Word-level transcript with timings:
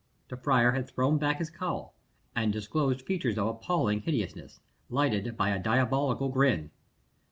The 0.29 0.35
friar 0.37 0.71
had 0.71 0.89
thrown 0.89 1.19
hack 1.19 1.37
his 1.37 1.51
cowl, 1.51 1.93
and 2.35 2.51
disclosed 2.51 3.03
features 3.03 3.37
of 3.37 3.45
appalling 3.45 4.01
hideousness, 4.01 4.59
lighted 4.89 5.27
up 5.27 5.37
by 5.37 5.49
a 5.51 5.59
diabolical 5.59 6.29
grin. 6.29 6.71